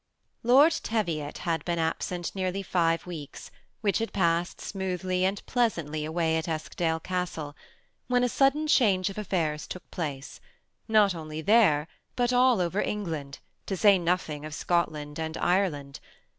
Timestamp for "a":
8.23-8.27